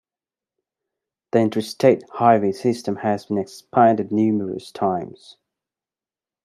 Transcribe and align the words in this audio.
The 1.31 1.41
Interstate 1.41 2.01
Highway 2.13 2.53
system 2.53 2.95
has 3.03 3.27
been 3.27 3.37
expanded 3.37 4.11
numerous 4.11 4.71
times. 4.71 5.37